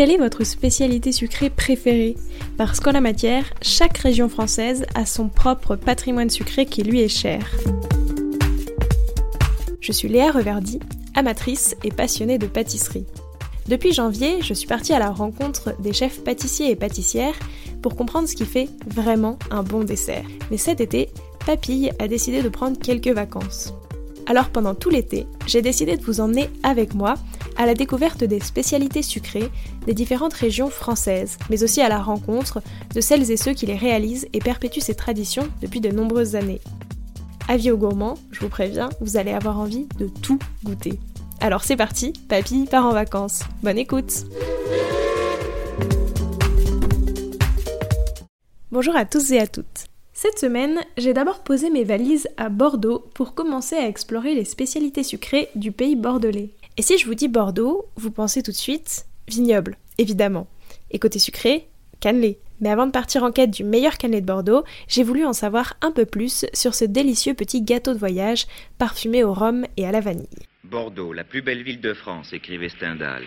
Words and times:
quelle 0.00 0.12
est 0.12 0.16
votre 0.16 0.44
spécialité 0.44 1.12
sucrée 1.12 1.50
préférée? 1.50 2.16
Parce 2.56 2.80
qu'en 2.80 2.92
la 2.92 3.02
matière, 3.02 3.44
chaque 3.60 3.98
région 3.98 4.30
française 4.30 4.86
a 4.94 5.04
son 5.04 5.28
propre 5.28 5.76
patrimoine 5.76 6.30
sucré 6.30 6.64
qui 6.64 6.82
lui 6.82 7.02
est 7.02 7.08
cher. 7.08 7.46
Je 9.82 9.92
suis 9.92 10.08
Léa 10.08 10.30
Reverdy, 10.30 10.80
amatrice 11.14 11.76
et 11.84 11.90
passionnée 11.90 12.38
de 12.38 12.46
pâtisserie. 12.46 13.04
Depuis 13.68 13.92
janvier, 13.92 14.40
je 14.40 14.54
suis 14.54 14.66
partie 14.66 14.94
à 14.94 14.98
la 14.98 15.10
rencontre 15.10 15.74
des 15.82 15.92
chefs 15.92 16.24
pâtissiers 16.24 16.70
et 16.70 16.76
pâtissières 16.76 17.38
pour 17.82 17.94
comprendre 17.94 18.26
ce 18.26 18.36
qui 18.36 18.46
fait 18.46 18.70
vraiment 18.86 19.38
un 19.50 19.62
bon 19.62 19.84
dessert. 19.84 20.24
Mais 20.50 20.56
cet 20.56 20.80
été, 20.80 21.10
Papille 21.44 21.92
a 21.98 22.08
décidé 22.08 22.40
de 22.40 22.48
prendre 22.48 22.78
quelques 22.78 23.08
vacances. 23.08 23.74
Alors 24.30 24.50
pendant 24.50 24.76
tout 24.76 24.90
l'été, 24.90 25.26
j'ai 25.48 25.60
décidé 25.60 25.96
de 25.96 26.04
vous 26.04 26.20
emmener 26.20 26.50
avec 26.62 26.94
moi 26.94 27.14
à 27.56 27.66
la 27.66 27.74
découverte 27.74 28.22
des 28.22 28.38
spécialités 28.38 29.02
sucrées 29.02 29.50
des 29.86 29.92
différentes 29.92 30.34
régions 30.34 30.70
françaises, 30.70 31.36
mais 31.50 31.64
aussi 31.64 31.80
à 31.80 31.88
la 31.88 31.98
rencontre 31.98 32.62
de 32.94 33.00
celles 33.00 33.28
et 33.32 33.36
ceux 33.36 33.54
qui 33.54 33.66
les 33.66 33.74
réalisent 33.74 34.28
et 34.32 34.38
perpétuent 34.38 34.82
ces 34.82 34.94
traditions 34.94 35.48
depuis 35.60 35.80
de 35.80 35.90
nombreuses 35.90 36.36
années. 36.36 36.60
Avis 37.48 37.72
aux 37.72 37.76
gourmands, 37.76 38.18
je 38.30 38.38
vous 38.38 38.48
préviens, 38.48 38.90
vous 39.00 39.16
allez 39.16 39.32
avoir 39.32 39.58
envie 39.58 39.88
de 39.98 40.06
tout 40.06 40.38
goûter. 40.62 41.00
Alors 41.40 41.64
c'est 41.64 41.74
parti, 41.74 42.12
papy 42.28 42.66
part 42.70 42.86
en 42.86 42.92
vacances. 42.92 43.40
Bonne 43.64 43.78
écoute 43.78 44.26
Bonjour 48.70 48.94
à 48.94 49.04
tous 49.04 49.32
et 49.32 49.40
à 49.40 49.48
toutes. 49.48 49.89
Cette 50.22 50.38
semaine, 50.38 50.80
j'ai 50.98 51.14
d'abord 51.14 51.42
posé 51.42 51.70
mes 51.70 51.82
valises 51.82 52.28
à 52.36 52.50
Bordeaux 52.50 53.10
pour 53.14 53.34
commencer 53.34 53.74
à 53.74 53.88
explorer 53.88 54.34
les 54.34 54.44
spécialités 54.44 55.02
sucrées 55.02 55.48
du 55.54 55.72
pays 55.72 55.96
bordelais. 55.96 56.50
Et 56.76 56.82
si 56.82 56.98
je 56.98 57.06
vous 57.06 57.14
dis 57.14 57.26
Bordeaux, 57.26 57.86
vous 57.96 58.10
pensez 58.10 58.42
tout 58.42 58.50
de 58.50 58.56
suite 58.56 59.06
vignoble, 59.28 59.78
évidemment. 59.96 60.46
Et 60.90 60.98
côté 60.98 61.18
sucré, 61.18 61.68
cannelé. 62.00 62.38
Mais 62.60 62.68
avant 62.68 62.84
de 62.84 62.90
partir 62.90 63.24
en 63.24 63.32
quête 63.32 63.50
du 63.50 63.64
meilleur 63.64 63.96
cannelé 63.96 64.20
de 64.20 64.26
Bordeaux, 64.26 64.62
j'ai 64.88 65.04
voulu 65.04 65.24
en 65.24 65.32
savoir 65.32 65.78
un 65.80 65.90
peu 65.90 66.04
plus 66.04 66.44
sur 66.52 66.74
ce 66.74 66.84
délicieux 66.84 67.32
petit 67.32 67.62
gâteau 67.62 67.94
de 67.94 67.98
voyage 67.98 68.46
parfumé 68.76 69.24
au 69.24 69.32
rhum 69.32 69.64
et 69.78 69.86
à 69.86 69.90
la 69.90 70.00
vanille. 70.00 70.28
Bordeaux, 70.64 71.14
la 71.14 71.24
plus 71.24 71.40
belle 71.40 71.62
ville 71.62 71.80
de 71.80 71.94
France, 71.94 72.34
écrivait 72.34 72.68
Stendhal. 72.68 73.22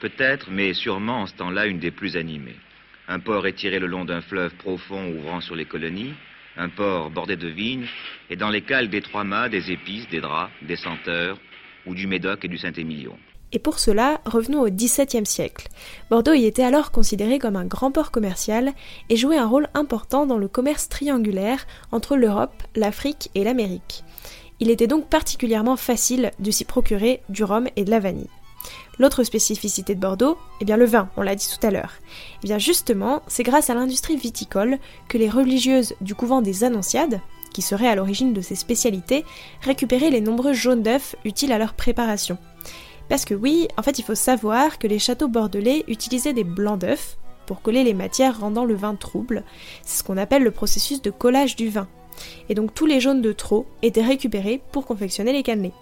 Peut-être, 0.00 0.52
mais 0.52 0.74
sûrement 0.74 1.22
en 1.22 1.26
ce 1.26 1.34
temps-là, 1.34 1.66
une 1.66 1.80
des 1.80 1.90
plus 1.90 2.16
animées. 2.16 2.60
Un 3.08 3.18
port 3.18 3.48
étiré 3.48 3.80
le 3.80 3.88
long 3.88 4.04
d'un 4.04 4.20
fleuve 4.20 4.54
profond 4.54 5.12
ouvrant 5.12 5.40
sur 5.40 5.56
les 5.56 5.64
colonies, 5.64 6.14
un 6.56 6.68
port 6.68 7.10
bordé 7.10 7.36
de 7.36 7.48
vignes, 7.48 7.86
et 8.30 8.36
dans 8.36 8.50
les 8.50 8.62
cales 8.62 8.88
des 8.88 9.02
trois 9.02 9.24
mâts, 9.24 9.48
des 9.48 9.70
épices, 9.70 10.08
des 10.08 10.20
draps, 10.20 10.50
des 10.62 10.76
senteurs, 10.76 11.38
ou 11.86 11.94
du 11.94 12.06
Médoc 12.06 12.44
et 12.44 12.48
du 12.48 12.58
Saint-Émilion. 12.58 13.16
Et 13.52 13.58
pour 13.58 13.78
cela, 13.78 14.20
revenons 14.24 14.62
au 14.62 14.68
XVIIe 14.68 15.24
siècle. 15.24 15.68
Bordeaux 16.10 16.34
y 16.34 16.46
était 16.46 16.64
alors 16.64 16.90
considéré 16.90 17.38
comme 17.38 17.56
un 17.56 17.64
grand 17.64 17.92
port 17.92 18.10
commercial 18.10 18.72
et 19.08 19.16
jouait 19.16 19.38
un 19.38 19.46
rôle 19.46 19.68
important 19.72 20.26
dans 20.26 20.38
le 20.38 20.48
commerce 20.48 20.88
triangulaire 20.88 21.64
entre 21.92 22.16
l'Europe, 22.16 22.62
l'Afrique 22.74 23.30
et 23.34 23.44
l'Amérique. 23.44 24.02
Il 24.58 24.70
était 24.70 24.88
donc 24.88 25.08
particulièrement 25.08 25.76
facile 25.76 26.32
de 26.38 26.50
s'y 26.50 26.64
procurer 26.64 27.22
du 27.28 27.44
rhum 27.44 27.68
et 27.76 27.84
de 27.84 27.90
la 27.90 28.00
vanille. 28.00 28.28
L'autre 28.98 29.24
spécificité 29.24 29.94
de 29.94 30.00
Bordeaux, 30.00 30.38
eh 30.60 30.64
bien 30.64 30.76
le 30.76 30.86
vin, 30.86 31.10
on 31.16 31.22
l'a 31.22 31.34
dit 31.34 31.48
tout 31.48 31.64
à 31.66 31.70
l'heure. 31.70 31.92
Eh 32.42 32.46
bien 32.46 32.58
justement, 32.58 33.22
c'est 33.26 33.42
grâce 33.42 33.70
à 33.70 33.74
l'industrie 33.74 34.16
viticole 34.16 34.78
que 35.08 35.18
les 35.18 35.28
religieuses 35.28 35.94
du 36.00 36.14
couvent 36.14 36.42
des 36.42 36.64
Annonciades, 36.64 37.20
qui 37.52 37.62
seraient 37.62 37.88
à 37.88 37.94
l'origine 37.94 38.32
de 38.32 38.40
ces 38.40 38.54
spécialités, 38.54 39.24
récupéraient 39.62 40.10
les 40.10 40.20
nombreux 40.20 40.52
jaunes 40.52 40.82
d'œufs 40.82 41.16
utiles 41.24 41.52
à 41.52 41.58
leur 41.58 41.74
préparation. 41.74 42.38
Parce 43.08 43.24
que 43.24 43.34
oui, 43.34 43.68
en 43.76 43.82
fait 43.82 43.98
il 43.98 44.04
faut 44.04 44.14
savoir 44.14 44.78
que 44.78 44.86
les 44.86 44.98
châteaux 44.98 45.28
bordelais 45.28 45.84
utilisaient 45.88 46.32
des 46.32 46.44
blancs 46.44 46.80
d'œufs 46.80 47.16
pour 47.46 47.62
coller 47.62 47.84
les 47.84 47.94
matières 47.94 48.40
rendant 48.40 48.64
le 48.64 48.74
vin 48.74 48.94
trouble. 48.94 49.44
C'est 49.82 49.98
ce 49.98 50.04
qu'on 50.04 50.16
appelle 50.16 50.42
le 50.42 50.50
processus 50.50 51.00
de 51.00 51.10
collage 51.10 51.56
du 51.56 51.68
vin. 51.68 51.86
Et 52.48 52.54
donc 52.54 52.74
tous 52.74 52.86
les 52.86 53.00
jaunes 53.00 53.22
de 53.22 53.32
trop 53.32 53.66
étaient 53.82 54.02
récupérés 54.02 54.60
pour 54.72 54.86
confectionner 54.86 55.32
les 55.32 55.42
cannelés. 55.42 55.72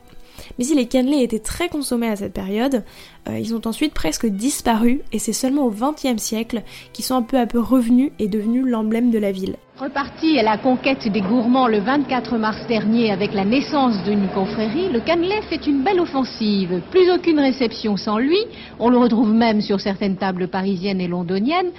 Mais 0.58 0.64
si 0.64 0.74
les 0.74 0.86
cannelés 0.86 1.22
étaient 1.22 1.38
très 1.38 1.68
consommés 1.68 2.08
à 2.08 2.16
cette 2.16 2.32
période, 2.32 2.84
euh, 3.28 3.38
ils 3.38 3.54
ont 3.54 3.60
ensuite 3.64 3.94
presque 3.94 4.26
disparu 4.26 5.02
et 5.12 5.18
c'est 5.18 5.32
seulement 5.32 5.64
au 5.64 5.70
XXe 5.70 6.22
siècle 6.22 6.62
qu'ils 6.92 7.04
sont 7.04 7.14
un 7.14 7.22
peu 7.22 7.38
à 7.38 7.46
peu 7.46 7.60
revenus 7.60 8.12
et 8.18 8.28
devenus 8.28 8.64
l'emblème 8.66 9.10
de 9.10 9.18
la 9.18 9.32
ville. 9.32 9.56
Reparti 9.78 10.38
à 10.38 10.44
la 10.44 10.56
conquête 10.56 11.08
des 11.08 11.20
gourmands 11.20 11.66
le 11.66 11.80
24 11.80 12.38
mars 12.38 12.64
dernier 12.68 13.10
avec 13.10 13.34
la 13.34 13.44
naissance 13.44 14.00
d'une 14.04 14.28
confrérie, 14.28 14.88
le 14.88 15.00
cannelé 15.00 15.40
fait 15.48 15.66
une 15.66 15.82
belle 15.82 15.98
offensive. 15.98 16.80
Plus 16.92 17.10
aucune 17.10 17.40
réception 17.40 17.96
sans 17.96 18.18
lui, 18.18 18.38
on 18.78 18.88
le 18.88 18.98
retrouve 18.98 19.32
même 19.32 19.60
sur 19.60 19.80
certaines 19.80 20.16
tables 20.16 20.46
parisiennes 20.46 21.00
et 21.00 21.08
londoniennes. 21.08 21.72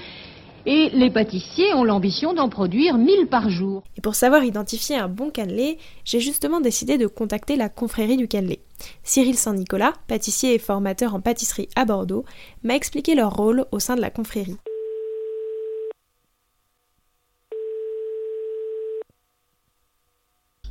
Et 0.68 0.90
les 0.94 1.12
pâtissiers 1.12 1.74
ont 1.76 1.84
l'ambition 1.84 2.34
d'en 2.34 2.50
produire 2.50 2.98
1000 2.98 3.28
par 3.28 3.50
jour. 3.50 3.84
Et 3.98 4.02
pour 4.02 4.16
savoir 4.16 4.44
identifier 4.44 4.96
un 4.96 5.08
bon 5.08 5.30
cannelé, 5.30 5.78
j'ai 6.04 6.20
justement 6.20 6.60
décidé 6.60 6.98
de 6.98 7.06
contacter 7.06 7.56
la 7.56 7.70
confrérie 7.70 8.18
du 8.18 8.28
cannelé. 8.28 8.62
Cyril 9.04 9.36
Saint-Nicolas, 9.36 9.94
pâtissier 10.08 10.56
et 10.56 10.60
formateur 10.60 11.14
en 11.14 11.22
pâtisserie 11.22 11.70
à 11.76 11.86
Bordeaux, 11.86 12.26
m'a 12.64 12.76
expliqué 12.76 13.14
leur 13.14 13.36
rôle 13.36 13.66
au 13.72 13.80
sein 13.80 13.96
de 13.96 14.02
la 14.02 14.10
confrérie. 14.10 14.58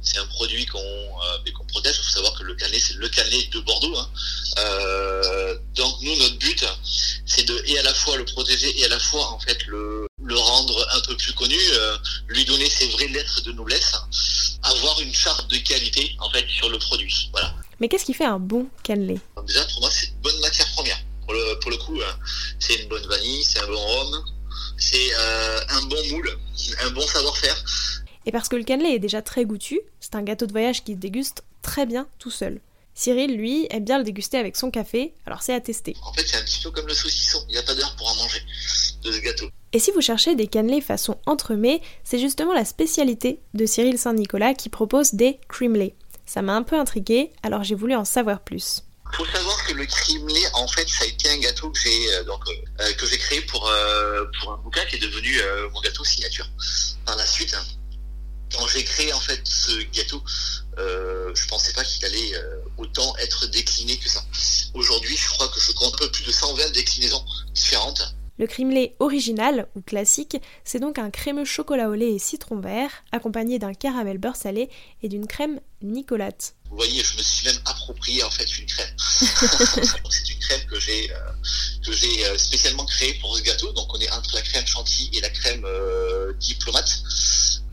c'est 0.05 0.19
un 0.19 0.24
produit 0.35 0.67
qu'on 0.67 0.79
euh, 0.79 1.53
protège. 1.69 1.97
Il 1.99 2.05
faut 2.05 2.17
savoir 2.19 2.35
que 2.39 2.45
le 2.45 2.55
cannelé, 2.55 2.79
c'est 2.79 2.97
le 3.05 3.09
cannelé 3.09 3.49
de 3.53 3.61
Bordeaux. 3.61 3.97
Hein. 3.99 4.09
Euh, 4.59 5.59
donc 5.75 5.93
nous, 6.03 6.17
notre 6.17 6.39
but, 6.39 6.65
c'est 7.27 7.45
de 7.45 7.57
et 7.67 7.79
à 7.79 7.83
la 7.83 7.95
fois 7.95 8.17
le 8.17 8.25
protéger 8.25 8.71
et 8.79 8.85
à 8.85 8.89
la 8.89 8.99
fois 8.99 9.27
en 9.33 9.41
fait 9.41 9.67
le, 9.67 10.07
le 10.23 10.37
rendre 10.37 10.77
un 10.97 11.01
peu 11.01 11.17
plus 11.17 11.33
connu, 11.33 11.59
euh, 11.59 11.97
lui 12.29 12.45
donner 12.45 12.69
ses 12.69 12.89
vraies 12.89 13.09
lettres 13.09 13.41
de 13.43 13.53
noblesse, 13.53 13.93
avoir 14.63 15.01
une 15.01 15.15
charte 15.15 15.51
de 15.51 15.59
qualité 15.59 16.17
en 16.21 16.31
fait 16.31 16.47
sur 16.49 16.69
le 16.69 16.79
produit. 16.79 17.31
Voilà. 17.33 17.55
Mais 17.81 17.89
qu'est-ce 17.89 18.05
qui 18.05 18.15
fait 18.15 18.31
un 18.37 18.39
bon 18.39 18.69
cannelé? 18.83 19.19
Déjà 19.47 19.65
pour 19.65 19.81
moi, 19.81 19.91
c'est 19.91 20.07
une 20.07 20.21
bonne 20.23 20.41
matière 20.41 20.71
première. 20.73 21.01
Pour 21.25 21.33
le, 21.33 21.59
pour 21.61 21.71
le 21.71 21.79
coup, 21.79 21.99
hein, 22.07 22.15
c'est 22.61 22.75
une 22.75 22.89
bonne 22.89 23.07
vanille, 23.07 23.43
c'est 23.45 23.61
un 23.61 23.67
bon 23.67 23.85
rhum, 23.93 24.25
c'est 24.77 25.15
un 25.79 25.83
bon 25.83 26.03
moule, 26.11 26.39
un 26.87 26.91
bon 26.91 27.07
savoir-faire. 27.07 27.57
Et 28.27 28.33
parce 28.33 28.49
que 28.49 28.57
le 28.57 28.65
cannelé 28.65 28.91
est 28.91 28.99
déjà 28.99 29.23
très 29.23 29.45
goûtu, 29.45 29.81
c'est 30.01 30.15
un 30.15 30.23
gâteau 30.23 30.47
de 30.47 30.53
voyage 30.53 30.83
qui 30.85 30.93
se 30.93 30.99
déguste 30.99 31.45
très 31.63 31.87
bien 31.87 32.07
tout 32.19 32.31
seul. 32.31 32.61
Cyril, 32.95 33.37
lui, 33.37 33.67
aime 33.71 33.85
bien 33.85 33.99
le 33.99 34.05
déguster 34.05 34.39
avec 34.39 34.57
son 34.57 34.71
café, 34.71 35.13
alors 35.27 35.43
c'est 35.43 35.53
à 35.53 35.61
tester. 35.61 35.97
En 36.03 36.13
fait, 36.13 36.27
c'est 36.27 36.37
un 36.37 36.45
petit 36.45 36.61
peu 36.63 36.71
comme 36.71 36.87
le 36.87 36.95
saucisson, 36.95 37.45
il 37.49 37.53
n'y 37.53 37.59
a 37.59 37.63
pas 37.63 37.75
d'heure 37.75 37.95
pour 37.97 38.09
en 38.09 38.15
manger 38.15 38.41
de 39.03 39.11
ce 39.11 39.19
gâteau. 39.19 39.49
Et 39.73 39.81
si 39.81 39.91
vous 39.91 40.01
cherchez 40.01 40.37
des 40.37 40.47
cannelés 40.47 40.81
façon 40.81 41.19
entremets, 41.27 41.83
c'est 42.05 42.21
justement 42.21 42.55
la 42.55 42.65
spécialité 42.65 43.41
de 43.55 43.67
Cyril 43.67 43.99
Saint-Nicolas 43.99 44.55
qui 44.55 44.69
propose 44.69 45.15
des 45.15 45.41
creamlets. 45.49 45.95
Ça 46.27 46.43
m'a 46.43 46.55
un 46.55 46.63
peu 46.63 46.79
intrigué, 46.79 47.33
alors 47.43 47.65
j'ai 47.65 47.75
voulu 47.75 47.97
en 47.97 48.05
savoir 48.05 48.41
plus. 48.41 48.85
Il 49.13 49.17
faut 49.17 49.27
savoir 49.27 49.65
que 49.67 49.75
le 49.75 49.87
creamlay, 49.87 50.43
en 50.55 50.67
fait, 50.69 50.89
ça 50.89 51.05
a 51.05 51.07
été 51.07 51.29
un 51.29 51.39
gâteau 51.39 51.71
que 51.71 51.79
j'ai 51.79 52.15
euh, 52.15 52.25
donc 52.25 52.41
euh, 52.49 52.93
que 52.95 53.07
j'ai 53.07 53.19
créé 53.19 53.41
pour 53.43 53.69
euh, 53.69 54.25
pour 54.41 54.53
un 54.53 54.57
bouquin 54.59 54.85
qui 54.87 54.97
est 54.97 55.01
devenu 55.01 55.41
mon 55.73 55.81
gâteau 55.81 56.05
signature. 56.05 56.49
Par 57.05 57.17
la 57.17 57.27
suite, 57.27 57.55
hein, 57.55 57.65
quand 58.57 58.67
j'ai 58.69 58.85
créé 58.85 59.13
en 59.13 59.21
fait 59.21 59.41
ce 59.45 59.73
gâteau, 59.93 60.23
euh, 60.79 61.33
je 61.35 61.47
pensais 61.47 61.73
pas 61.73 61.85
qu'il 61.85 62.05
allait 62.05 62.35
euh, 62.35 62.57
autant 62.79 63.17
être 63.19 63.47
décliné 63.47 63.97
que 63.99 64.09
ça. 64.09 64.25
Aujourd'hui, 64.75 65.17
je 65.17 65.29
crois 65.31 65.49
que 65.49 65.61
je 65.61 65.73
compte 65.73 65.95
un 65.95 65.99
peu 65.99 66.11
plus 66.11 66.25
de 66.25 66.33
120 66.33 66.73
déclinaisons 66.73 67.25
différentes. 67.53 68.15
Le 68.37 68.49
cream 68.49 68.73
original 68.99 69.69
ou 69.77 69.81
classique, 69.81 70.37
c'est 70.65 70.81
donc 70.81 70.99
un 70.99 71.11
crémeux 71.11 71.45
chocolat 71.45 71.89
au 71.89 71.95
lait 71.95 72.15
et 72.15 72.19
citron 72.19 72.59
vert, 72.59 72.91
accompagné 73.13 73.61
d'un 73.61 73.75
caramel 73.75 74.19
beurre 74.19 74.35
salé 74.35 74.71
et 75.05 75.09
d'une 75.09 75.29
crème 75.29 75.61
Nicolate. 75.83 76.57
Vous 76.69 76.77
voyez, 76.77 77.05
je 77.05 77.17
me 77.17 77.23
suis 77.23 77.47
même 77.47 77.61
approprié 77.65 78.25
en 78.25 78.31
fait 78.31 78.59
une 78.59 78.67
crème. 78.67 78.97
c'est 78.99 80.31
une 80.31 80.41
crème 80.41 80.67
que 80.67 80.81
j'ai 80.81 81.13
euh, 81.13 81.17
que 81.87 81.93
j'ai 81.93 82.27
euh, 82.27 82.37
spécialement 82.37 82.85
créée 82.87 83.15
pour 83.21 83.37
ce 83.37 83.43
gâteau. 83.43 83.73
Donc 83.73 83.95
on 83.95 84.01
est 84.01 84.11
entre 84.11 84.35
la 84.35 84.43
crème 84.43 84.67
chantilly 84.67 85.17
et 85.17 85.21
la 85.21 85.31
crème 85.31 85.65
diplomate. 86.41 87.03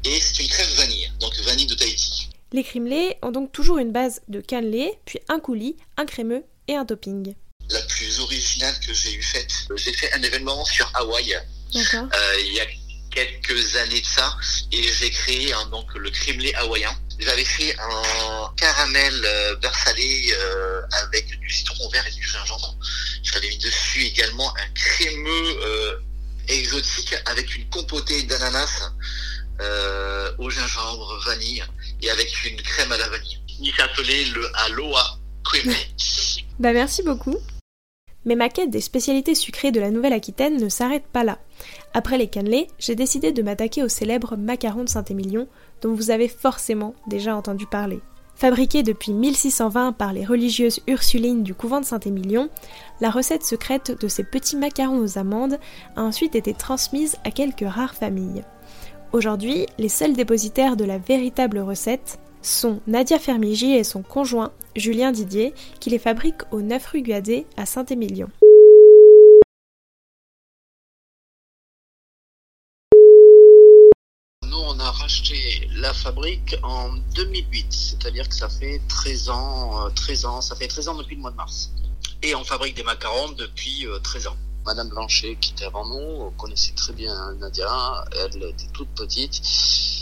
Et 0.04 0.20
c'est 0.20 0.42
une 0.42 0.50
crème 0.50 0.70
vanille, 0.78 1.12
donc 1.20 1.36
vanille 1.42 1.68
de 1.68 1.76
Tahiti. 1.76 2.30
Les 2.54 2.64
crimelés 2.64 3.18
ont 3.22 3.32
donc 3.32 3.52
toujours 3.52 3.78
une 3.78 3.92
base 3.92 4.22
de 4.28 4.42
cannelé, 4.42 4.92
puis 5.06 5.20
un 5.30 5.40
coulis, 5.40 5.78
un 5.98 6.06
crémeux 6.06 6.44
et 6.68 6.76
un 6.76 6.86
topping. 6.86 7.34
La 7.70 7.82
plus 7.82 8.20
originale 8.20 8.76
que 8.86 8.94
j'ai 8.94 9.14
eu 9.14 9.22
faite, 9.22 9.54
j'ai 9.78 9.94
fait 9.94 10.12
un 10.14 10.22
événement 10.22 10.66
sur 10.66 10.92
Hawaï 10.96 11.38
euh, 11.74 12.42
il 12.42 12.54
y 12.54 12.60
a 12.60 12.66
quelques 13.12 13.76
années 13.78 14.02
de 14.02 14.06
ça, 14.06 14.38
et 14.72 14.84
j'ai 14.84 15.10
créé 15.10 15.54
donc 15.70 15.94
le 15.96 16.10
crimelé 16.10 16.54
hawaïen. 16.56 16.94
J'avais 17.20 17.46
fait 17.46 17.76
un 17.80 18.54
caramel 18.58 19.14
euh, 19.26 19.56
beurre 19.58 19.76
salé 19.76 20.34
euh, 20.34 20.82
avec 21.04 21.40
du 21.40 21.50
citron 21.50 21.88
vert 21.90 22.06
et 22.08 22.12
du 22.12 22.24
gingembre. 22.24 22.76
J'avais 23.24 23.50
mis 23.50 23.58
dessus 23.58 24.04
également 24.04 24.54
un 24.58 24.68
crémeux 24.74 26.02
exotique 26.48 27.16
avec 27.26 27.56
une 27.56 27.70
compotée 27.70 28.24
d'ananas 28.24 28.92
euh, 29.62 30.32
au 30.40 30.50
gingembre, 30.50 31.20
vanille 31.26 31.64
et 32.02 32.10
avec 32.10 32.46
une 32.46 32.62
crème 32.62 32.92
à 32.92 32.98
la 32.98 33.10
vanille. 33.10 33.40
Il 33.60 33.74
s'appelait 33.74 34.26
le 34.34 34.46
Aloha 34.66 35.20
Cream. 35.44 35.74
bah 36.60 36.74
merci 36.74 37.04
beaucoup. 37.04 37.36
Mais 38.26 38.36
ma 38.36 38.50
quête 38.50 38.70
des 38.70 38.82
spécialités 38.82 39.34
sucrées 39.34 39.72
de 39.72 39.80
la 39.80 39.90
Nouvelle-Aquitaine 39.90 40.58
ne 40.62 40.70
s'arrête 40.70 41.06
pas 41.08 41.24
là. 41.24 41.40
Après 41.94 42.18
les 42.18 42.28
cannelés, 42.28 42.68
j'ai 42.78 42.96
décidé 42.96 43.32
de 43.32 43.42
m'attaquer 43.42 43.84
au 43.84 43.90
célèbre 43.90 44.36
macaron 44.36 44.84
de 44.84 44.90
Saint-Émilion, 44.90 45.48
dont 45.82 45.94
vous 45.94 46.12
avez 46.12 46.28
forcément 46.28 46.94
déjà 47.08 47.36
entendu 47.36 47.66
parler. 47.66 48.00
Fabriqué 48.36 48.82
depuis 48.82 49.14
1620 49.14 49.94
par 49.94 50.14
les 50.14 50.26
religieuses 50.26 50.80
ursulines 50.88 51.44
du 51.44 51.54
couvent 51.54 51.80
de 51.80 51.86
Saint-Émilion, 51.86 52.50
la 53.00 53.10
recette 53.10 53.44
secrète 53.44 54.00
de 54.00 54.08
ces 54.08 54.24
petits 54.24 54.56
macarons 54.56 55.00
aux 55.00 55.18
amandes 55.18 55.60
a 55.96 56.02
ensuite 56.02 56.36
été 56.36 56.54
transmise 56.54 57.18
à 57.24 57.32
quelques 57.32 57.68
rares 57.68 57.96
familles. 57.96 58.44
Aujourd'hui, 59.14 59.66
les 59.78 59.90
seuls 59.90 60.14
dépositaires 60.14 60.78
de 60.78 60.86
la 60.86 60.98
véritable 60.98 61.60
recette 61.60 62.18
sont 62.42 62.80
Nadia 62.88 63.20
Fermigi 63.20 63.74
et 63.74 63.84
son 63.84 64.04
conjoint 64.04 64.54
Julien 64.78 65.12
Didier, 65.12 65.54
qui 65.82 65.90
les 65.90 66.00
fabriquent 66.00 66.44
au 66.52 66.62
9 66.62 66.88
rue 66.88 67.02
Guadet 67.02 67.46
à 67.58 67.66
Saint-Émilion. 67.66 68.30
Nous, 74.46 74.58
on 74.58 74.80
a 74.80 74.92
racheté 74.92 75.68
la 75.76 75.94
fabrique 75.94 76.56
en 76.64 76.94
2008, 77.14 77.68
c'est-à-dire 77.70 78.30
que 78.30 78.36
ça 78.36 78.48
fait 78.48 78.80
13 78.88 79.30
ans, 79.30 79.90
13 79.94 80.24
euh, 80.24 80.28
ans, 80.30 80.42
ça 80.42 80.56
fait 80.56 80.68
13 80.68 80.88
ans 80.88 80.96
depuis 80.96 81.16
le 81.16 81.22
mois 81.22 81.32
de 81.32 81.36
mars. 81.36 81.74
Et 82.24 82.34
on 82.34 82.46
fabrique 82.46 82.78
des 82.78 82.84
macarons 82.84 83.34
depuis 83.34 83.86
13 84.04 84.28
euh, 84.28 84.30
ans. 84.30 84.38
Madame 84.66 84.90
Blanchet, 84.90 85.38
qui 85.40 85.52
était 85.52 85.66
avant 85.66 85.88
nous, 85.88 86.32
connaissait 86.38 86.74
très 86.76 86.94
bien 86.94 87.34
Nadia. 87.34 88.06
Elle 88.24 88.44
était 88.44 88.68
toute 88.74 88.90
petite, 88.90 89.42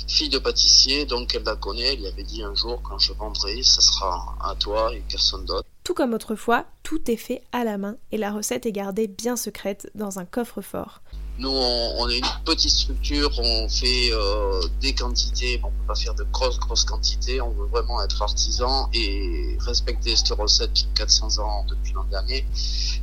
fille 0.08 0.30
de 0.30 0.38
pâtissier, 0.40 1.06
donc 1.06 1.34
elle 1.36 1.44
la 1.44 1.56
connaît. 1.56 1.94
Elle 1.94 2.00
lui 2.00 2.08
avait 2.08 2.24
dit 2.24 2.44
un 2.44 2.56
jour, 2.56 2.82
quand 2.82 3.00
je 3.00 3.14
vendrai, 3.14 3.64
ça 3.64 3.82
sera 3.82 4.38
à 4.42 4.56
toi 4.56 4.94
et 4.94 5.04
personne 5.10 5.46
d'autre. 5.46 5.68
Tout 5.84 5.94
comme 5.94 6.14
autrefois, 6.14 6.66
tout 6.84 7.10
est 7.10 7.18
fait 7.18 7.42
à 7.52 7.64
la 7.64 7.78
main 7.78 7.96
et 8.12 8.18
la 8.18 8.32
recette 8.32 8.66
est 8.66 8.72
gardée 8.72 9.08
bien 9.08 9.36
secrète 9.36 9.90
dans 9.96 10.20
un 10.20 10.26
coffre-fort. 10.26 11.02
Nous, 11.40 11.50
on, 11.50 12.10
est 12.10 12.18
une 12.18 12.26
petite 12.44 12.70
structure, 12.70 13.32
on 13.40 13.70
fait 13.70 14.12
euh, 14.12 14.62
des 14.82 14.94
quantités, 14.94 15.62
on 15.64 15.68
ne 15.68 15.72
peut 15.72 15.88
pas 15.88 15.96
faire 15.96 16.14
de 16.14 16.26
grosses, 16.26 16.60
grosses 16.60 16.84
quantités, 16.84 17.40
on 17.40 17.52
veut 17.52 17.68
vraiment 17.68 18.04
être 18.04 18.22
artisan 18.22 18.90
et 18.94 19.58
respecter 19.62 20.18
cette 20.18 20.38
recette 20.38 20.74
qui 20.74 20.86
a 20.86 20.98
400 20.98 21.42
ans 21.42 21.66
depuis 21.70 21.94
l'an 21.94 22.04
dernier, 22.12 22.46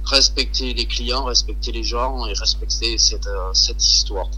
respecter 0.05 0.75
les 0.75 0.85
clients, 0.85 1.25
respecter 1.25 1.73
les 1.73 1.83
gens 1.83 2.27
et 2.27 2.35
respecter 2.35 2.99
cette, 2.99 3.27
euh, 3.27 3.55
cette 3.55 3.83
histoire. 3.83 4.29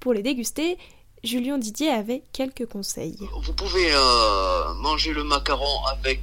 Pour 0.00 0.12
les 0.12 0.22
déguster, 0.22 0.76
Julien 1.22 1.58
Didier 1.58 1.90
avait 1.90 2.24
quelques 2.32 2.66
conseils. 2.66 3.16
Vous 3.42 3.52
pouvez 3.52 3.92
euh, 3.92 4.74
manger 4.74 5.12
le 5.12 5.22
macaron 5.22 5.84
avec 5.86 6.20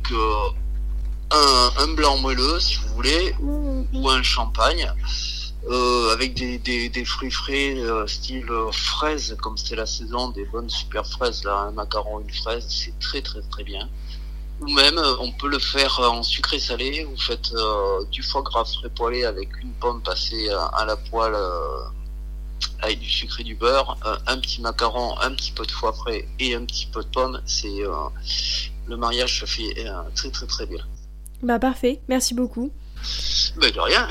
un, 1.32 1.70
un, 1.78 1.88
blanc 1.94 2.18
moelleux, 2.18 2.60
si 2.60 2.76
vous 2.76 2.90
voulez, 2.96 3.34
ou, 3.42 3.88
ou 3.94 4.10
un 4.10 4.24
champagne. 4.24 4.92
Euh, 5.70 6.12
avec 6.12 6.34
des, 6.34 6.58
des, 6.58 6.90
des, 6.90 7.06
fruits 7.06 7.32
frais 7.32 7.76
euh, 7.78 8.06
style 8.06 8.50
euh, 8.52 8.70
fraise 8.74 9.38
comme 9.42 9.56
c'est 9.58 9.78
la 9.78 9.86
saison 9.86 10.28
des 10.28 10.44
bonnes 10.44 10.70
super 10.70 11.08
fraises 11.08 11.46
là 11.46 11.56
un 11.56 11.72
macaron 11.72 12.20
une 12.20 12.30
fraise 12.30 12.66
c'est 12.68 13.00
très 13.00 13.22
très 13.22 13.42
très 13.44 13.64
bien. 13.64 13.88
Ou 14.60 14.68
même 14.74 15.00
on 15.22 15.32
peut 15.32 15.48
le 15.48 15.60
faire 15.60 16.02
en 16.02 16.22
sucré 16.22 16.60
salé 16.60 17.06
vous 17.06 17.18
faites 17.18 17.54
du 18.12 18.22
foie 18.24 18.42
gras 18.42 18.66
frais 18.66 18.90
poêlé 18.90 19.24
avec 19.24 19.50
une 19.62 19.72
pomme 19.72 20.02
passée 20.02 20.50
à, 20.50 20.84
la 20.86 20.98
poêle 20.98 21.36
avec 22.82 23.00
du 23.00 23.10
sucre 23.10 23.40
et 23.40 23.44
du 23.44 23.56
beurre 23.56 23.98
un 24.28 24.38
petit 24.40 24.62
macaron 24.62 25.18
un 25.20 25.32
petit 25.32 25.54
peu 25.54 25.66
de 25.66 25.72
foie 25.72 25.94
frais 25.94 26.28
et 26.40 26.56
un 26.56 26.66
petit 26.66 26.88
peu 26.88 27.04
de 27.04 27.10
pomme 27.10 27.42
c'est 27.46 27.82
le 28.88 28.98
mariage 28.98 29.40
se 29.40 29.46
fait 29.46 29.74
très 30.14 30.30
très 30.30 30.46
très 30.46 30.66
bien. 30.66 30.84
Bah 31.42 31.58
parfait. 31.58 32.02
Merci 32.10 32.34
beaucoup. 32.34 32.72
Bah 33.58 33.72
de 33.72 33.80
rien 33.80 34.08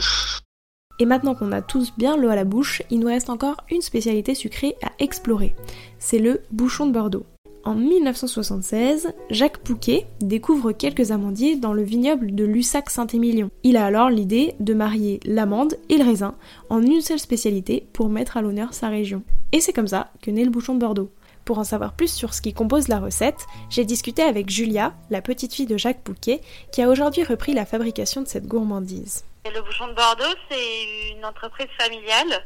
et 0.99 1.07
maintenant 1.07 1.35
qu'on 1.35 1.53
a 1.53 1.63
tous 1.63 1.93
bien 1.97 2.17
l'eau 2.17 2.29
à 2.29 2.37
la 2.37 2.45
bouche, 2.45 2.83
il 2.91 3.01
nous 3.01 3.09
reste 3.09 3.31
encore 3.31 3.57
une 3.71 3.83
spécialité 3.83 4.35
sucrée 4.35 4.77
à 4.83 4.91
explorer. 4.99 5.55
C'est 5.99 6.19
le 6.19 6.43
bouchon 6.51 6.87
de 6.87 6.93
Bordeaux. 6.93 7.27
En 7.65 7.77
1976, 7.77 9.13
Jacques 9.31 9.59
Pouquet 9.59 10.07
découvre 10.21 10.73
quelques 10.73 11.13
amandiers 11.13 11.55
dans 11.55 11.73
le 11.73 11.85
vignoble 11.85 12.35
de 12.35 12.45
Lussac-Saint-Émilion. 12.45 13.51
Il 13.63 13.77
a 13.77 13.87
alors 13.87 14.11
l'idée 14.11 14.55
de 14.59 14.75
marier 14.75 15.21
l'amande 15.25 15.77
et 15.89 15.97
le 15.97 16.05
raisin 16.05 16.35
en 16.71 16.83
une 16.83 17.01
seule 17.01 17.21
spécialité 17.21 17.87
pour 17.93 18.09
mettre 18.09 18.37
à 18.37 18.43
l'honneur 18.43 18.75
sa 18.75 18.89
région. 18.89 19.23
Et 19.53 19.61
c'est 19.61 19.73
comme 19.73 19.87
ça 19.87 20.11
que 20.23 20.33
naît 20.33 20.45
le 20.45 20.51
bouchon 20.51 20.75
de 20.75 20.81
Bordeaux. 20.81 21.11
Pour 21.45 21.59
en 21.59 21.65
savoir 21.65 21.95
plus 21.95 22.13
sur 22.13 22.35
ce 22.35 22.43
qui 22.43 22.53
compose 22.53 22.89
la 22.89 22.99
recette, 22.99 23.47
j'ai 23.71 23.85
discuté 23.85 24.23
avec 24.23 24.51
Julia, 24.51 24.95
la 25.11 25.23
petite 25.23 25.55
fille 25.55 25.67
de 25.67 25.77
Jacques 25.77 26.03
Pouquet, 26.03 26.41
qui 26.73 26.83
a 26.83 26.89
aujourd'hui 26.89 27.23
repris 27.23 27.53
la 27.53 27.67
fabrication 27.67 28.23
de 28.23 28.29
cette 28.29 28.47
gourmandise. 28.47 29.25
Le 29.45 29.61
Bouchon 29.61 29.89
de 29.89 29.95
Bordeaux, 29.95 30.35
c'est 30.49 31.11
une 31.11 31.25
entreprise 31.25 31.67
familiale 31.77 32.45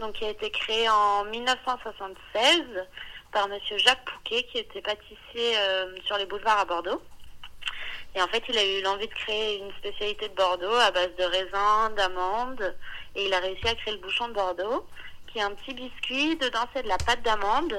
donc, 0.00 0.14
qui 0.14 0.24
a 0.24 0.30
été 0.30 0.50
créée 0.50 0.88
en 0.88 1.24
1976 1.24 2.62
par 3.32 3.48
Monsieur 3.48 3.76
Jacques 3.76 4.04
Pouquet, 4.06 4.46
qui 4.50 4.58
était 4.58 4.80
pâtissier 4.80 5.58
euh, 5.58 5.94
sur 6.06 6.16
les 6.16 6.24
boulevards 6.24 6.60
à 6.60 6.64
Bordeaux. 6.64 7.02
Et 8.14 8.22
en 8.22 8.26
fait, 8.28 8.42
il 8.48 8.56
a 8.56 8.64
eu 8.64 8.82
l'envie 8.82 9.06
de 9.06 9.14
créer 9.14 9.58
une 9.58 9.70
spécialité 9.72 10.30
de 10.30 10.34
Bordeaux 10.34 10.74
à 10.74 10.90
base 10.90 11.10
de 11.18 11.24
raisins, 11.24 11.94
d'amandes, 11.94 12.74
et 13.14 13.26
il 13.26 13.34
a 13.34 13.40
réussi 13.40 13.68
à 13.68 13.74
créer 13.74 13.94
le 13.94 14.00
Bouchon 14.00 14.28
de 14.28 14.32
Bordeaux, 14.32 14.86
qui 15.30 15.38
est 15.38 15.42
un 15.42 15.52
petit 15.52 15.74
biscuit. 15.74 16.36
Dedans, 16.36 16.66
c'est 16.72 16.82
de 16.82 16.88
la 16.88 16.96
pâte 16.96 17.22
d'amande, 17.22 17.74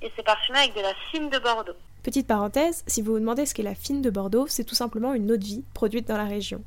et 0.00 0.12
c'est 0.14 0.24
parfumé 0.24 0.60
avec 0.60 0.74
de 0.76 0.80
la 0.80 0.94
fine 1.10 1.28
de 1.28 1.40
Bordeaux. 1.40 1.76
Petite 2.04 2.28
parenthèse, 2.28 2.84
si 2.86 3.02
vous 3.02 3.14
vous 3.14 3.18
demandez 3.18 3.46
ce 3.46 3.54
qu'est 3.54 3.64
la 3.64 3.74
fine 3.74 4.00
de 4.00 4.10
Bordeaux, 4.10 4.46
c'est 4.46 4.64
tout 4.64 4.76
simplement 4.76 5.12
une 5.12 5.32
eau 5.32 5.36
de 5.36 5.44
vie 5.44 5.64
produite 5.74 6.06
dans 6.06 6.16
la 6.16 6.26
région. 6.26 6.62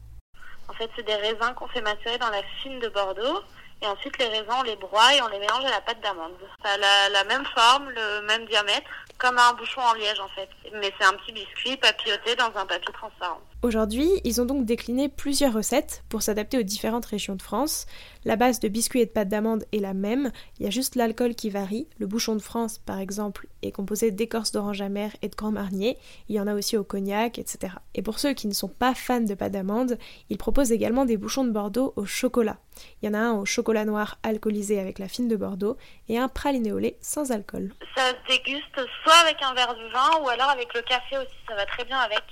En 0.76 0.78
fait, 0.78 0.92
c'est 0.98 1.06
des 1.06 1.16
raisins 1.16 1.54
qu'on 1.56 1.68
fait 1.68 1.82
macérer 1.82 2.18
dans 2.18 2.30
la 2.30 2.44
fine 2.62 2.80
de 2.80 2.90
Bordeaux. 2.90 3.42
Et 3.82 3.88
ensuite, 3.88 4.18
les 4.18 4.28
raisins, 4.28 4.56
on 4.60 4.64
les 4.64 4.76
broie 4.76 5.16
et 5.16 5.22
on 5.22 5.28
les 5.28 5.40
mélange 5.40 5.64
à 5.64 5.70
la 5.70 5.80
pâte 5.80 6.02
d'amande. 6.02 6.34
Ça 6.64 6.72
a 6.74 6.78
la, 6.78 7.10
la, 7.10 7.24
même 7.24 7.46
forme, 7.46 7.90
le 7.92 8.22
même 8.24 8.46
diamètre, 8.46 8.90
comme 9.18 9.38
un 9.38 9.54
bouchon 9.54 9.82
en 9.82 9.94
liège 9.94 10.20
en 10.20 10.30
fait. 10.30 10.50
Mais 10.74 10.92
c'est 11.00 11.06
un 11.06 11.14
petit 11.14 11.32
biscuit 11.32 11.78
papilloté 11.78 12.36
dans 12.36 12.52
un 12.56 12.66
papier 12.66 12.94
transparent. 12.94 13.42
Aujourd'hui, 13.62 14.08
ils 14.24 14.42
ont 14.42 14.46
donc 14.46 14.66
décliné 14.66 15.10
plusieurs 15.10 15.54
recettes 15.54 16.04
pour 16.10 16.22
s'adapter 16.22 16.60
aux 16.60 16.64
différentes 16.64 17.08
régions 17.08 17.36
de 17.36 17.42
France. 17.42 17.88
La 18.24 18.36
base 18.36 18.60
de 18.60 18.68
biscuits 18.68 19.02
et 19.02 19.06
de 19.08 19.12
pâte 19.12 19.28
d'amande 19.28 19.66
est 19.72 19.80
la 19.80 19.96
même, 19.96 20.32
il 20.60 20.66
y 20.66 20.68
a 20.68 20.72
juste 20.72 20.96
l'alcool 20.96 21.34
qui 21.34 21.50
varie. 21.50 21.88
Le 21.98 22.06
bouchon 22.06 22.36
de 22.36 22.42
France, 22.42 22.78
par 22.78 23.00
exemple, 23.00 23.48
est 23.64 23.72
composé 23.72 24.12
d'écorce 24.12 24.52
d'orange 24.52 24.82
amère 24.82 25.16
et 25.24 25.30
de 25.30 25.36
grand 25.36 25.52
marnier. 25.52 25.98
Il 26.30 26.36
y 26.36 26.40
en 26.40 26.46
a 26.46 26.54
aussi 26.54 26.78
au 26.78 26.84
cognac, 26.84 27.40
etc. 27.40 27.74
Et 27.96 28.04
pour 28.04 28.20
ceux 28.20 28.34
qui 28.34 28.48
ne 28.48 28.54
sont 28.54 28.68
pas 28.68 28.94
fans 28.94 29.22
de 29.22 29.34
pâte 29.34 29.54
d'amande, 29.54 29.98
ils 30.30 30.38
proposent 30.38 30.72
également 30.72 31.06
des 31.06 31.18
bouchons 31.18 31.44
de 31.44 31.52
Bordeaux 31.52 31.94
au 31.96 32.06
chocolat. 32.06 32.58
Il 33.02 33.08
y 33.08 33.10
en 33.10 33.14
a 33.14 33.20
un 33.20 33.34
au 33.34 33.46
chocolat 33.46 33.86
noir 33.86 34.20
alcoolisé 34.24 34.80
avec 34.80 35.00
la 35.00 35.08
fine 35.08 35.28
de 35.28 35.36
Bordeaux 35.36 35.78
et 36.10 36.18
un 36.18 36.28
praliné 36.28 36.72
au 36.72 36.80
lait 36.80 36.98
sans 37.02 37.32
alcool. 37.32 37.74
Ça 37.96 38.12
se 38.12 38.28
déguste 38.28 38.80
soit 39.06 39.18
avec 39.22 39.42
un 39.42 39.54
verre 39.54 39.76
de 39.76 39.88
vin 39.88 40.20
ou 40.22 40.30
alors 40.30 40.50
avec 40.50 40.74
le 40.74 40.82
café 40.82 41.18
aussi, 41.18 41.36
ça 41.48 41.56
va 41.56 41.66
très 41.66 41.86
bien 41.86 42.00
avec 42.00 42.24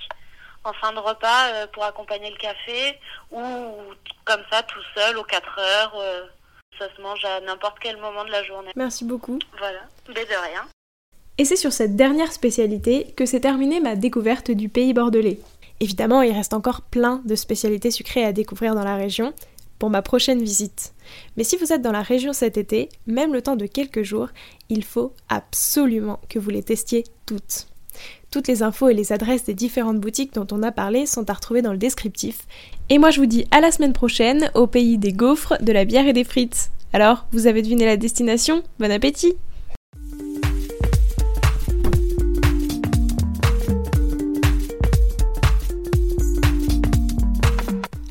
en 0.63 0.73
fin 0.73 0.91
de 0.93 0.99
repas 0.99 1.49
euh, 1.53 1.67
pour 1.67 1.83
accompagner 1.83 2.29
le 2.29 2.37
café 2.37 2.99
ou 3.31 3.41
comme 4.25 4.41
ça 4.51 4.63
tout 4.63 4.79
seul 4.95 5.17
aux 5.17 5.23
4 5.23 5.59
heures. 5.59 5.93
Euh, 5.97 6.23
ça 6.79 6.87
se 6.95 7.01
mange 7.01 7.23
à 7.25 7.39
n'importe 7.41 7.77
quel 7.79 7.97
moment 7.97 8.25
de 8.25 8.31
la 8.31 8.43
journée. 8.43 8.71
Merci 8.75 9.05
beaucoup. 9.05 9.37
Voilà, 9.59 9.81
mais 10.07 10.25
de 10.25 10.51
rien. 10.51 10.67
Et 11.37 11.45
c'est 11.45 11.55
sur 11.55 11.71
cette 11.71 11.95
dernière 11.95 12.31
spécialité 12.31 13.13
que 13.15 13.25
s'est 13.25 13.41
terminée 13.41 13.79
ma 13.79 13.95
découverte 13.95 14.51
du 14.51 14.69
pays 14.69 14.93
bordelais. 14.93 15.39
Évidemment, 15.79 16.21
il 16.21 16.31
reste 16.31 16.53
encore 16.53 16.81
plein 16.81 17.21
de 17.25 17.35
spécialités 17.35 17.91
sucrées 17.91 18.23
à 18.23 18.31
découvrir 18.31 18.75
dans 18.75 18.83
la 18.83 18.95
région 18.95 19.33
pour 19.79 19.89
ma 19.89 20.01
prochaine 20.01 20.41
visite. 20.41 20.93
Mais 21.37 21.43
si 21.43 21.57
vous 21.57 21.73
êtes 21.73 21.81
dans 21.81 21.91
la 21.91 22.01
région 22.01 22.33
cet 22.33 22.57
été, 22.57 22.89
même 23.07 23.33
le 23.33 23.41
temps 23.41 23.55
de 23.55 23.65
quelques 23.65 24.03
jours, 24.03 24.29
il 24.69 24.83
faut 24.83 25.13
absolument 25.29 26.19
que 26.29 26.39
vous 26.39 26.49
les 26.49 26.63
testiez 26.63 27.03
toutes. 27.25 27.67
Toutes 28.31 28.47
les 28.47 28.63
infos 28.63 28.89
et 28.89 28.93
les 28.93 29.13
adresses 29.13 29.45
des 29.45 29.53
différentes 29.53 29.99
boutiques 29.99 30.33
dont 30.33 30.47
on 30.51 30.63
a 30.63 30.71
parlé 30.71 31.05
sont 31.05 31.29
à 31.29 31.33
retrouver 31.33 31.61
dans 31.61 31.71
le 31.71 31.77
descriptif. 31.77 32.47
Et 32.89 32.97
moi 32.97 33.11
je 33.11 33.19
vous 33.19 33.27
dis 33.27 33.45
à 33.51 33.61
la 33.61 33.71
semaine 33.71 33.93
prochaine 33.93 34.49
au 34.55 34.67
pays 34.67 34.97
des 34.97 35.13
gaufres, 35.13 35.61
de 35.61 35.71
la 35.71 35.85
bière 35.85 36.07
et 36.07 36.13
des 36.13 36.23
frites. 36.23 36.71
Alors, 36.93 37.25
vous 37.31 37.47
avez 37.47 37.63
deviné 37.63 37.85
la 37.85 37.97
destination 37.97 38.63
Bon 38.79 38.91
appétit 38.91 39.33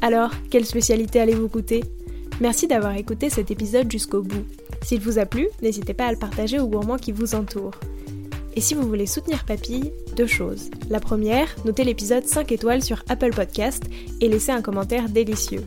Alors, 0.02 0.32
quelle 0.50 0.66
spécialité 0.66 1.20
allez-vous 1.20 1.46
goûter? 1.46 1.84
Merci 2.40 2.66
d'avoir 2.66 2.96
écouté 2.96 3.30
cet 3.30 3.52
épisode 3.52 3.90
jusqu'au 3.90 4.20
bout. 4.20 4.44
S'il 4.82 5.00
vous 5.00 5.20
a 5.20 5.26
plu, 5.26 5.48
n'hésitez 5.62 5.94
pas 5.94 6.06
à 6.06 6.10
le 6.10 6.18
partager 6.18 6.58
aux 6.58 6.66
gourmands 6.66 6.96
qui 6.96 7.12
vous 7.12 7.36
entourent. 7.36 7.78
Et 8.56 8.60
si 8.60 8.74
vous 8.74 8.86
voulez 8.86 9.06
soutenir 9.06 9.44
Papille, 9.44 9.92
deux 10.16 10.26
choses. 10.26 10.70
La 10.90 10.98
première, 10.98 11.54
notez 11.64 11.84
l'épisode 11.84 12.26
5 12.26 12.50
étoiles 12.50 12.82
sur 12.82 13.04
Apple 13.08 13.30
Podcast 13.30 13.84
et 14.20 14.28
laissez 14.28 14.50
un 14.50 14.60
commentaire 14.60 15.08
délicieux. 15.08 15.64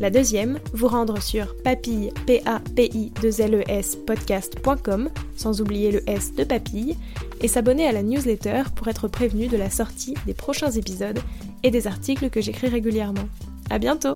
La 0.00 0.10
deuxième, 0.10 0.58
vous 0.74 0.88
rendre 0.88 1.22
sur 1.22 1.54
papille, 1.62 2.12
p 2.26 2.42
a 2.44 2.60
p 2.74 2.90
i 2.92 3.12
2 3.22 3.40
l 3.40 3.54
e 3.54 3.62
s 3.70 3.96
podcast.com, 3.96 5.10
sans 5.36 5.60
oublier 5.60 5.92
le 5.92 6.10
S 6.10 6.34
de 6.34 6.42
papille, 6.42 6.96
et 7.40 7.48
s'abonner 7.48 7.86
à 7.86 7.92
la 7.92 8.02
newsletter 8.02 8.64
pour 8.74 8.88
être 8.88 9.06
prévenu 9.06 9.46
de 9.46 9.56
la 9.56 9.70
sortie 9.70 10.14
des 10.26 10.34
prochains 10.34 10.72
épisodes 10.72 11.20
et 11.62 11.70
des 11.70 11.86
articles 11.86 12.28
que 12.30 12.40
j'écris 12.40 12.68
régulièrement. 12.68 13.28
À 13.70 13.78
bientôt! 13.78 14.14